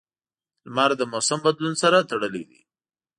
•لمر 0.65 0.91
د 0.99 1.03
موسم 1.11 1.39
بدلون 1.45 1.73
سره 1.81 2.05
تړلی 2.09 2.43
دی. 2.49 2.59